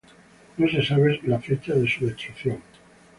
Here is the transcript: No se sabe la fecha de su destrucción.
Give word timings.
No 0.57 0.67
se 0.67 0.83
sabe 0.83 1.19
la 1.25 1.39
fecha 1.39 1.75
de 1.75 1.87
su 1.87 2.07
destrucción. 2.07 2.57